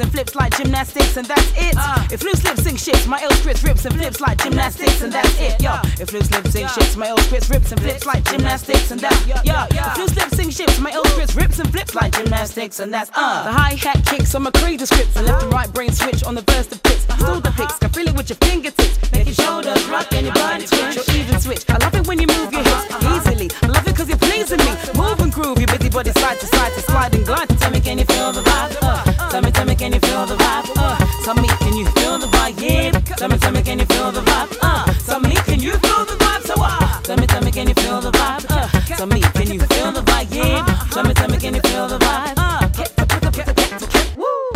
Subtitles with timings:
[0.00, 1.74] And flips like gymnastics, and that's it.
[1.76, 5.12] Uh, if loose lips sing shits, my ill scripts rips and flips like gymnastics, and
[5.12, 5.60] that's it.
[5.62, 9.00] Yo, if loose lips sing shits, my ill scripts rips and flips like gymnastics, and
[9.00, 9.34] that's yo.
[9.70, 13.10] If loose lips sing shits, my ill scripts rips and flips like gymnastics, and that's
[13.14, 13.44] uh.
[13.44, 16.34] The hi hat kicks on my crazy scripts, and left and right brain switch on
[16.34, 17.04] the verse the pits.
[17.20, 20.34] Still the picks, can feel it with your fingertips, make your shoulders rock and your
[20.34, 21.64] body twitch or even switch.
[21.68, 23.50] I love it when you move your hips easily.
[23.62, 24.72] I love it cause you're pleasing me.
[24.94, 26.89] Move and groove, your busy body side to side to slide
[27.30, 27.48] glide.
[27.60, 28.49] Tell me, can you feel the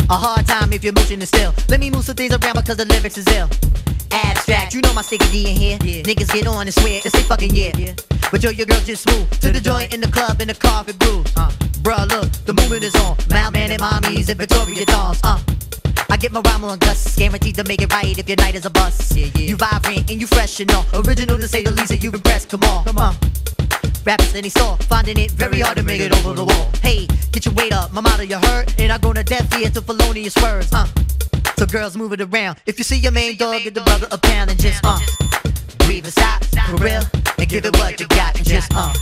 [0.09, 1.53] a hard time if your motion is still.
[1.69, 3.49] Let me move some things around because the lyrics is ill.
[4.11, 5.77] Abstract, you know my sticky D in here.
[5.81, 6.03] Yeah.
[6.03, 7.71] Niggas get on and swear it's they fucking yeah.
[7.77, 7.93] yeah.
[8.31, 10.99] But yo, your girl just move to the joint in the club in the carpet
[10.99, 11.31] grooves.
[11.35, 11.49] Uh,
[11.81, 13.15] bruh, look, the movement is on.
[13.33, 15.19] Malman and mommies and Victoria dolls.
[15.23, 15.39] Uh,
[16.09, 18.65] I get my rhyme on Gus, guaranteed to make it right if your night is
[18.65, 19.15] a bust.
[19.17, 19.49] Yeah, yeah.
[19.49, 22.49] You vibrant and you fresh and all, original to say the least, and you impressed.
[22.49, 23.15] Come on, come on.
[24.05, 26.69] Rappers any store, finding it very hard to make it over the wall.
[26.83, 29.67] Hey, get your weight up, my motto you heard, and I go to death here
[29.71, 30.71] to felonious words.
[30.71, 30.85] Uh,
[31.57, 32.59] so girls move it around.
[32.67, 34.99] If you see your main dog, get the brother a pound and just uh,
[35.79, 37.01] breathe and stop for real,
[37.39, 38.93] and give it what you got and just uh,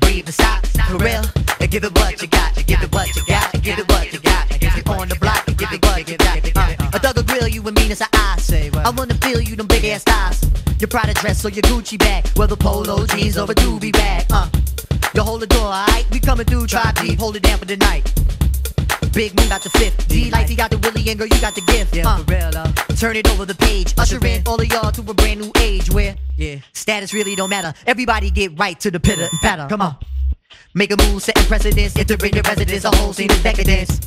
[0.00, 1.22] breathe and stop for real,
[1.60, 4.20] and give it what you got, give it what you got, give it what you
[4.20, 6.29] got, and if you on the block, give it what you got.
[7.50, 8.70] You and mean as I say.
[8.74, 10.44] I wanna feel you them big ass thighs.
[10.80, 14.26] Your Prada dress or your Gucci bag, whether polo jeans or a doobie bag.
[14.30, 14.48] Uh,
[15.14, 16.06] you hold the door, alright?
[16.10, 18.04] We coming through, try deep, hold it down for the night.
[19.12, 20.06] Big Moon got the fifth.
[20.08, 21.96] D Life, he got the Willie, and girl, you got the gift.
[21.96, 22.72] Yeah, uh, for real, uh.
[22.96, 23.92] Turn it over the page.
[23.98, 27.50] Usher in all of y'all to a brand new age where yeah, status really don't
[27.50, 27.74] matter.
[27.86, 29.66] Everybody get right to the pitter and patter.
[29.68, 29.96] Come on.
[30.74, 34.00] Make a move, setting precedence, entering your residence, a whole scene of decadence.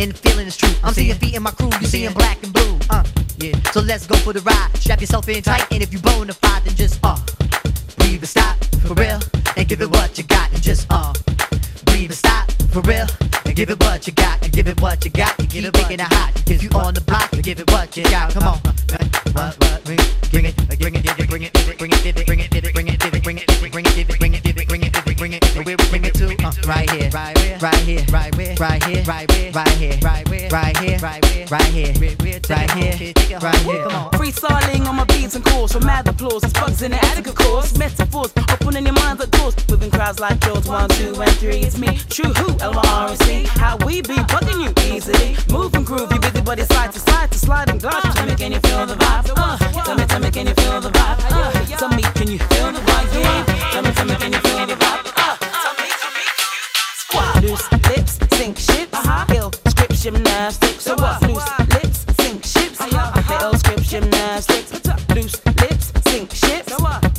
[0.00, 0.72] And the feeling is true.
[0.82, 2.78] I'm seeing feet in my crew, you seeing black and blue.
[2.88, 3.04] Uh,
[3.36, 3.52] yeah.
[3.72, 4.70] So let's go for the ride.
[4.74, 7.20] Strap yourself in tight, and if you bona fide, then just uh,
[7.98, 9.20] breathe and stop for real,
[9.58, 11.12] and give it what you got, and just uh,
[11.84, 13.06] breathe and stop for real
[13.50, 15.74] and give it what you got, and give it what you got, and give it
[15.74, 16.32] making it hot.
[16.48, 18.32] If you on the block, and give it what you got.
[18.32, 18.58] Come on,
[19.34, 22.40] what, what, bring it, bring it, bring it, bring it, bring it, bring it, bring
[22.40, 24.64] it, bring it, bring it, bring it, bring it, bring it, bring it, bring it,
[24.68, 26.26] bring it, bring it, and where we bring it to?
[26.66, 27.10] Right here,
[27.60, 31.22] right here, right where, right here, right where, right here, right where, right here, right
[31.24, 33.82] where, right here, right here, right here.
[33.84, 34.10] Come on.
[34.12, 36.42] Freestyling on my beats and calls for mad applause.
[36.44, 37.76] It's bugs in the attic, of course.
[37.76, 39.54] Metaphors opening your minds at doors.
[39.68, 41.60] Within crowds like yours, one, two, and three.
[41.60, 43.44] It's me, true who, L-Y-R-N-C.
[43.58, 45.36] How we be bugging you easily.
[45.52, 48.02] Move and groove, you busy body side to side to slide and glide.
[48.02, 49.32] Tell me, can you feel the vibe?
[49.36, 51.18] Uh, tell me, tell me, can you feel the vibe?
[51.30, 53.20] Uh, tell me, can you feel the vibe?
[53.20, 53.70] Yeah.
[53.72, 54.49] Tell me, tell me, can you feel the vibe?
[60.00, 60.84] Ill script gymnastics.
[60.84, 61.20] So what?
[61.22, 62.80] Loose lips, sink ships.
[62.80, 63.38] Uh-huh.
[63.42, 64.72] Ill script gymnastics.
[65.14, 66.72] Loose lips, sink ships.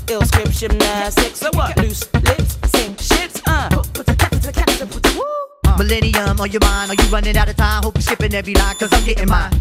[0.09, 1.39] Ill script gymnastics.
[1.39, 1.77] So what?
[1.77, 3.41] Loose lips, sink ships.
[3.45, 3.69] Uh.
[5.77, 7.83] Millennium on your mind, are you running out of time?
[7.83, 9.51] Hope you're skipping every line, cause I'm getting mine.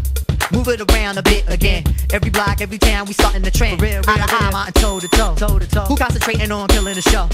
[0.51, 1.83] Move it around a bit again.
[2.11, 3.81] Every block, every town, we starting the trend.
[3.81, 5.35] Real, real, eye to eye, mountain toe to toe.
[5.35, 5.85] toe to toe.
[5.85, 7.29] Who concentrating on killing the show?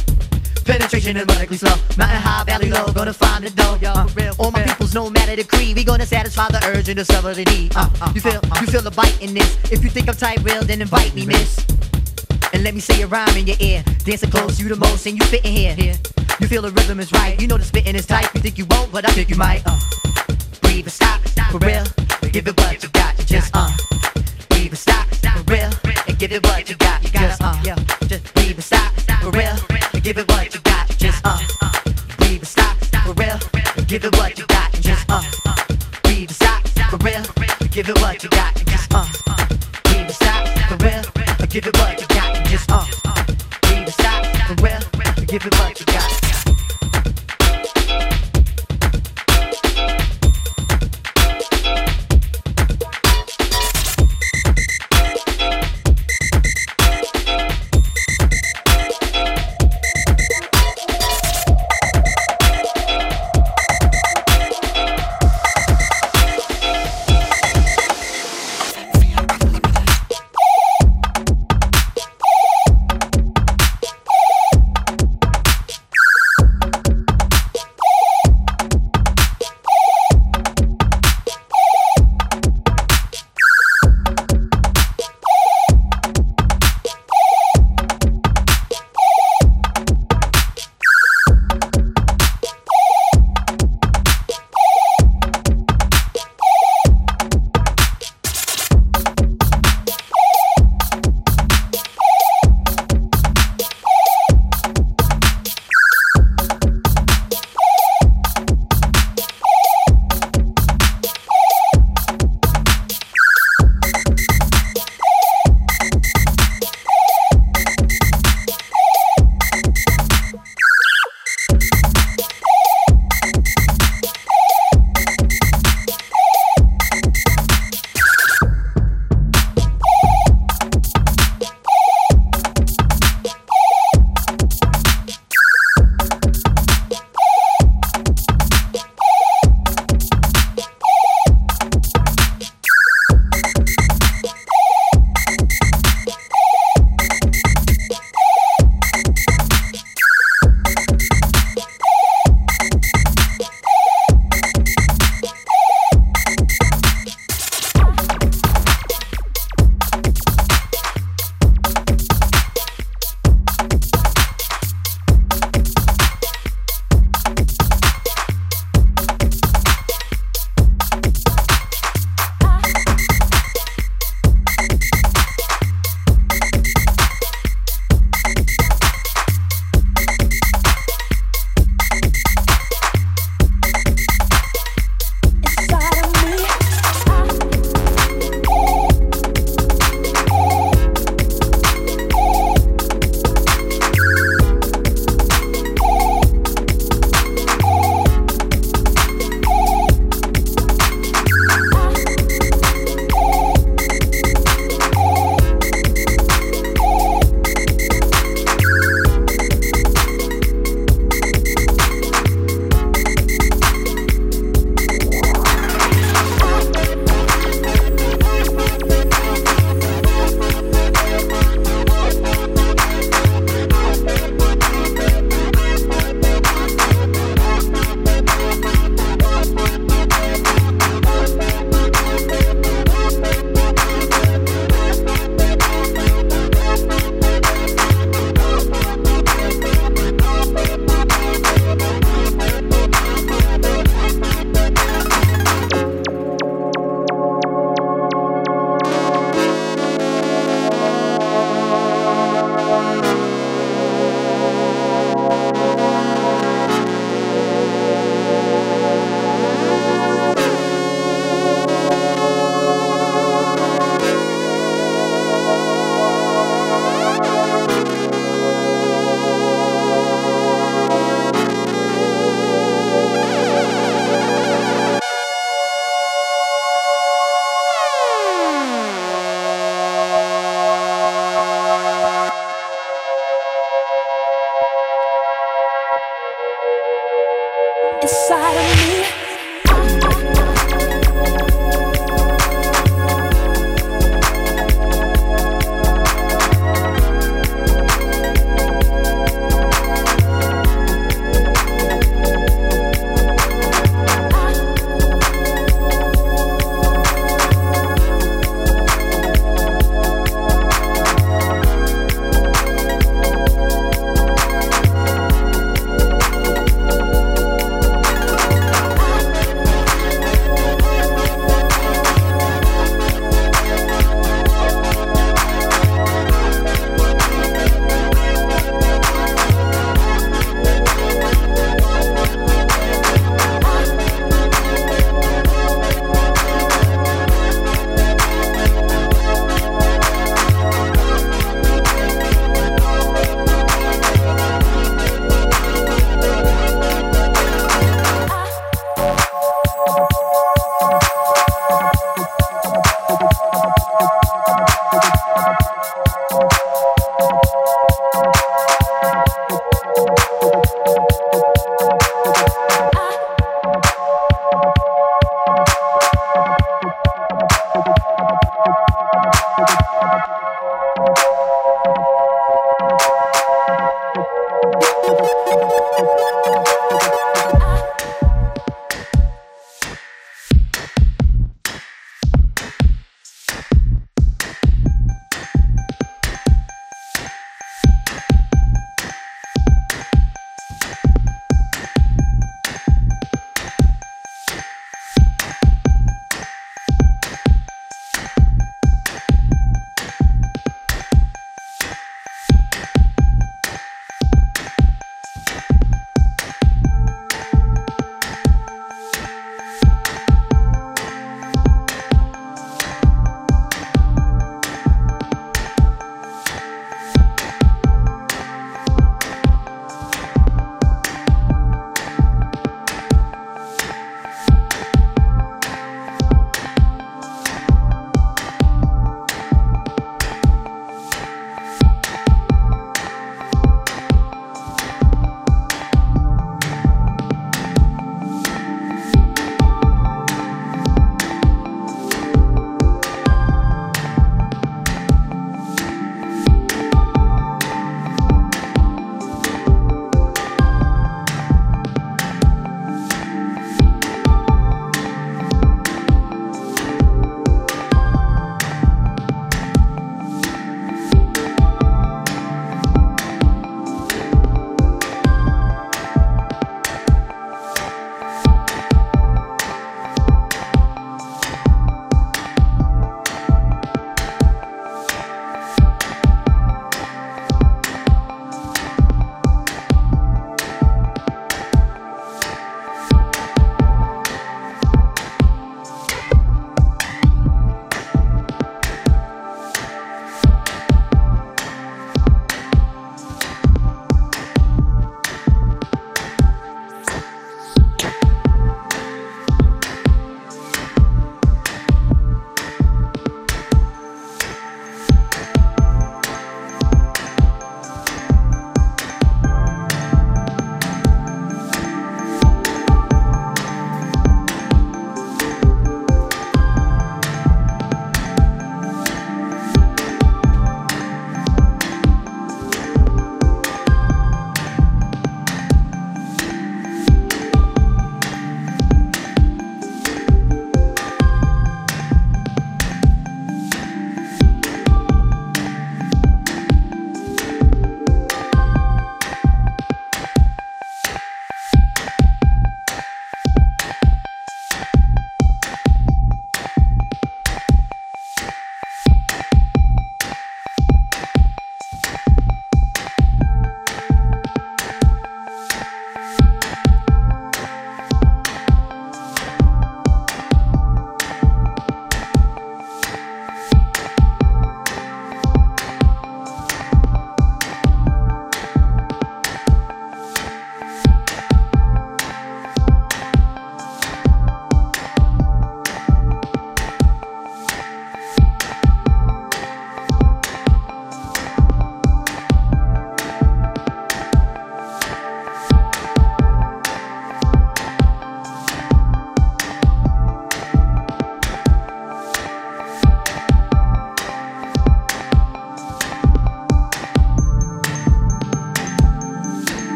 [0.68, 1.74] Penetration is medically slow.
[1.98, 3.78] Mountain high, valley low, gonna find the dough.
[3.82, 4.68] Yo, uh, real, all my real.
[4.68, 7.74] peoples, no matter the creed, we gonna satisfy the urge and discover the need.
[7.74, 9.58] Uh, uh, you feel, uh, you feel the bite in this.
[9.72, 11.66] If you think I'm tight, real, then invite me, miss.
[12.52, 13.82] And let me say a rhyme in your ear.
[14.04, 15.74] Dancing close, you the most, and you fit in here.
[15.74, 15.96] here.
[16.42, 17.40] You feel the rhythm is right.
[17.40, 18.30] You know the spitting is tight.
[18.36, 19.64] You think you won't, but I think you might.
[19.66, 19.80] Uh,
[20.62, 21.86] breathe and stop, stop for real.
[22.32, 23.18] give it what you got.
[23.18, 23.72] You Just uh,
[24.52, 25.72] leave it stop for real
[26.08, 27.02] and give it what you got.
[27.04, 27.76] You Just uh, yeah,
[28.08, 29.56] just leave it stop for real
[29.94, 30.67] and give it what you got.
[33.88, 34.72] Give it what you got.
[34.74, 35.22] Just uh,
[36.06, 37.24] leave it stop for real
[37.72, 38.54] give it what you got.
[38.66, 39.06] Just uh,
[39.92, 41.04] leave it stop for real
[41.48, 42.46] give it what you got.
[42.46, 42.86] Just uh,
[43.70, 45.77] leave it stop for real give it what